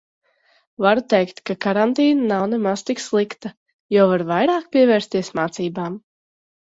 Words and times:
Varu 0.83 1.01
teikt, 1.13 1.41
ka 1.49 1.55
karantīna 1.65 2.23
nav 2.31 2.45
nemaz 2.53 2.83
tik 2.87 3.01
slikta, 3.03 3.51
jo 3.97 4.07
var 4.13 4.23
vairāk 4.31 4.65
pievērsties 4.77 5.31
mācībām. 5.41 5.99